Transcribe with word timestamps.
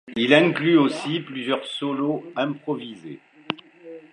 Il 0.15 0.33
inclut 0.33 0.79
aussi 0.79 1.19
plusieurs 1.19 1.63
solos 1.63 2.23
improvisés. 2.35 3.19